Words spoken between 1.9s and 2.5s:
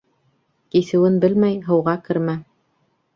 кермә.